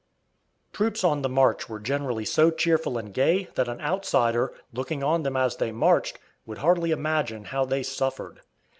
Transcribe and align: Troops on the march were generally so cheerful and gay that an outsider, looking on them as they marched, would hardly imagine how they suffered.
Troops 0.73 1.03
on 1.03 1.21
the 1.21 1.29
march 1.29 1.69
were 1.69 1.79
generally 1.79 2.25
so 2.25 2.49
cheerful 2.49 2.97
and 2.97 3.13
gay 3.13 3.49
that 3.53 3.67
an 3.67 3.79
outsider, 3.81 4.51
looking 4.73 5.03
on 5.03 5.21
them 5.21 5.37
as 5.37 5.57
they 5.57 5.71
marched, 5.71 6.17
would 6.43 6.57
hardly 6.57 6.89
imagine 6.89 7.43
how 7.45 7.65
they 7.65 7.83
suffered. 7.83 8.39